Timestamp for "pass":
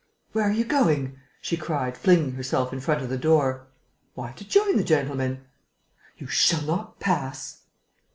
6.99-7.61